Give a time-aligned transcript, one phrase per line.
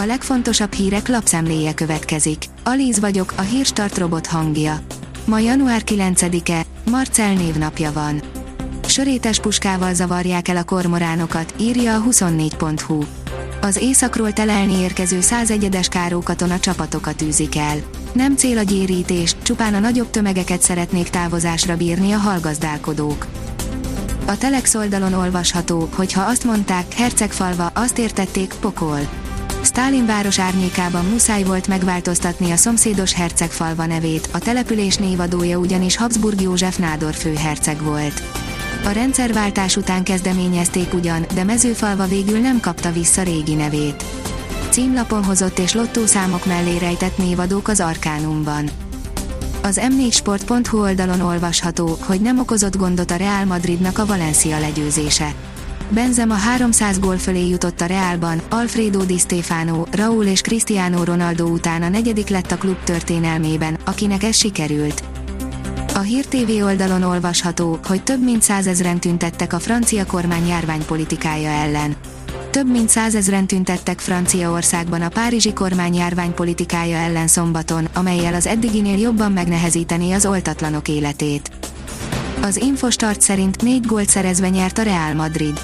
[0.00, 2.44] A legfontosabb hírek lapszemléje következik.
[2.64, 4.80] Alíz vagyok, a hírstart robot hangja.
[5.24, 8.22] Ma január 9-e, Marcel névnapja van.
[8.86, 13.02] Sörétes puskával zavarják el a kormoránokat, írja a 24.hu.
[13.60, 17.76] Az északról telelni érkező 101-es kárókatona csapatokat űzik el.
[18.12, 23.26] Nem cél a gyérítés, csupán a nagyobb tömegeket szeretnék távozásra bírni a hallgazdálkodók.
[24.26, 29.27] A Telex oldalon olvasható, hogy ha azt mondták, Hercegfalva, azt értették, pokol.
[29.68, 36.40] Stálin város árnyékában muszáj volt megváltoztatni a szomszédos Hercegfalva nevét, a település névadója ugyanis Habsburg
[36.40, 38.22] József Nádor főherceg volt.
[38.84, 44.04] A rendszerváltás után kezdeményezték ugyan, de mezőfalva végül nem kapta vissza régi nevét.
[44.70, 48.70] Címlapon hozott és lottószámok mellé rejtett névadók az Arkánumban.
[49.62, 55.34] Az m4sport.hu oldalon olvasható, hogy nem okozott gondot a Real Madridnak a Valencia legyőzése.
[55.90, 61.82] Benzema 300 gól fölé jutott a Realban, Alfredo Di Stefano, Raúl és Cristiano Ronaldo után
[61.82, 65.02] a negyedik lett a klub történelmében, akinek ez sikerült.
[65.94, 71.96] A Hír TV oldalon olvasható, hogy több mint százezren tüntettek a francia kormány járványpolitikája ellen.
[72.50, 79.32] Több mint százezren tüntettek Franciaországban a párizsi kormány járványpolitikája ellen szombaton, amelyel az eddiginél jobban
[79.32, 81.50] megnehezíteni az oltatlanok életét.
[82.42, 85.60] Az Infostart szerint négy gólt szerezve nyert a Real Madrid.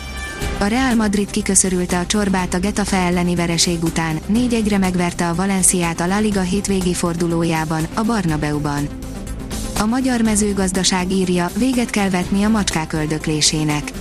[0.64, 6.00] A Real Madrid kiköszörülte a csorbát a Getafe elleni vereség után, 4-1-re megverte a Valenciát
[6.00, 8.88] a La Liga hétvégi fordulójában, a Barnabeuban.
[9.80, 13.92] A magyar mezőgazdaság írja, véget kell vetni a macskák öldöklésének.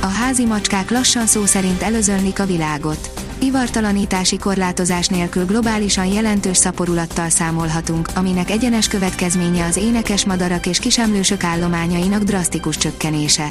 [0.00, 3.10] A házi macskák lassan szó szerint előzönlik a világot.
[3.40, 11.44] Ivartalanítási korlátozás nélkül globálisan jelentős szaporulattal számolhatunk, aminek egyenes következménye az énekes madarak és kisemlősök
[11.44, 13.48] állományainak drasztikus csökkenése.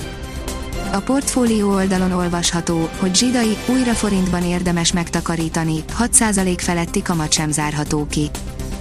[0.91, 8.07] A portfólió oldalon olvasható, hogy zsidai, újra forintban érdemes megtakarítani, 6% feletti kamat sem zárható
[8.09, 8.29] ki.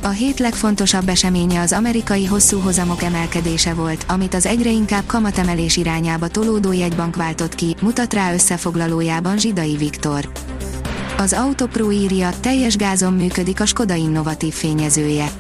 [0.03, 5.77] A hét legfontosabb eseménye az amerikai hosszú hozamok emelkedése volt, amit az egyre inkább kamatemelés
[5.77, 10.29] irányába tolódó jegybank váltott ki, mutat rá összefoglalójában Zsidai Viktor.
[11.17, 15.31] Az Autopro írja, teljes gázon működik a Skoda innovatív fényezője.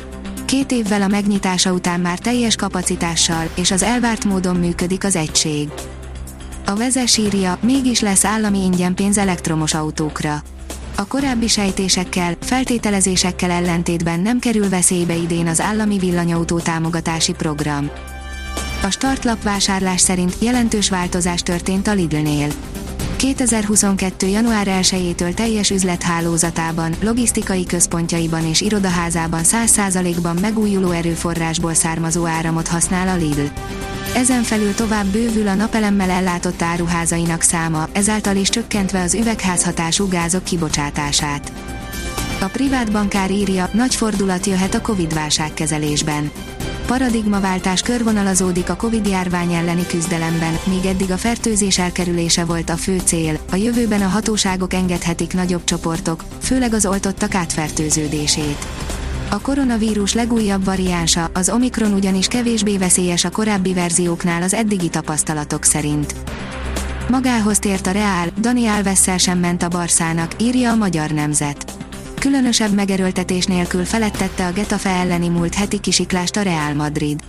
[0.45, 5.69] Két évvel a megnyitása után már teljes kapacitással, és az elvárt módon működik az egység.
[6.67, 7.21] A vezes
[7.61, 10.43] mégis lesz állami ingyenpénz elektromos autókra
[10.99, 17.91] a korábbi sejtésekkel, feltételezésekkel ellentétben nem kerül veszélybe idén az állami villanyautó támogatási program.
[18.83, 22.49] A startlap vásárlás szerint jelentős változás történt a Lidl-nél.
[23.17, 24.27] 2022.
[24.27, 33.17] január 1-től teljes üzlethálózatában, logisztikai központjaiban és irodaházában 100%-ban megújuló erőforrásból származó áramot használ a
[33.17, 33.47] Lidl.
[34.15, 40.45] Ezen felül tovább bővül a napelemmel ellátott áruházainak száma, ezáltal is csökkentve az üvegházhatású gázok
[40.45, 41.53] kibocsátását.
[42.41, 46.31] A privát bankár írja, nagy fordulat jöhet a Covid válságkezelésben.
[46.87, 53.01] Paradigmaváltás körvonalazódik a Covid járvány elleni küzdelemben, míg eddig a fertőzés elkerülése volt a fő
[53.05, 58.67] cél, a jövőben a hatóságok engedhetik nagyobb csoportok, főleg az oltottak átfertőződését.
[59.31, 65.65] A koronavírus legújabb variánsa, az Omikron ugyanis kevésbé veszélyes a korábbi verzióknál az eddigi tapasztalatok
[65.65, 66.15] szerint.
[67.11, 71.76] Magához tért a Reál, Dani Alvessel sem ment a Barszának, írja a Magyar Nemzet.
[72.27, 77.21] Különösebb megerőltetés nélkül felettette a Getafe elleni múlt heti kisiklást a Real Madrid.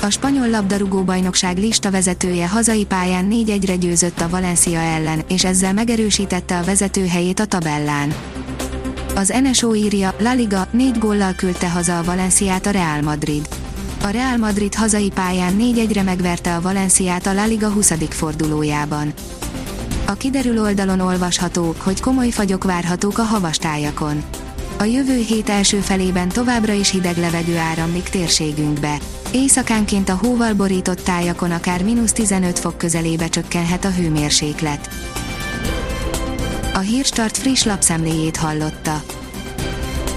[0.00, 5.72] A spanyol labdarúgó bajnokság lista vezetője hazai pályán 4-1-re győzött a Valencia ellen, és ezzel
[5.72, 8.14] megerősítette a vezető helyét a tabellán.
[9.14, 13.48] Az NSO írja, La Liga négy góllal küldte haza a Valenciát a Real Madrid.
[14.02, 17.92] A Real Madrid hazai pályán 4-1-re megverte a Valenciát a La Liga 20.
[18.08, 19.12] fordulójában.
[20.12, 24.22] A kiderül oldalon olvasható, hogy komoly fagyok várhatók a havastájakon.
[24.78, 28.98] A jövő hét első felében továbbra is hideg levegő áramlik térségünkbe.
[29.30, 34.88] Éjszakánként a hóval borított tájakon akár mínusz 15 fok közelébe csökkenhet a hőmérséklet.
[36.74, 39.02] A Hírstart friss lapszemléjét hallotta.